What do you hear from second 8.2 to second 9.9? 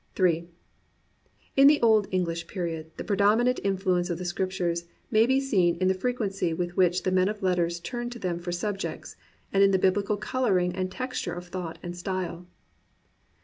for subjects, and in the